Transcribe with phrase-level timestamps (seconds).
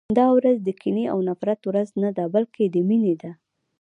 [0.19, 3.31] دا ورځ د کینې او د نفرت ورځ نه ده، بلکې د مینې ده.